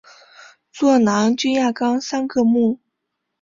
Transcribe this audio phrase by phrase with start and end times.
[0.71, 2.79] 座囊菌亚纲三个目。